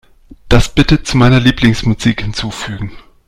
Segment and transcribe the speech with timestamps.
[0.49, 2.91] Das bitte zu meiner Lieblingsmusik hinzufügen.